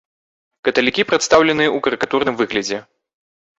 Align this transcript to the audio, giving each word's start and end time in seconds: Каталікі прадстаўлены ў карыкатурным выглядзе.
Каталікі 0.69 1.05
прадстаўлены 1.09 1.65
ў 1.75 1.85
карыкатурным 1.89 2.35
выглядзе. 2.43 2.83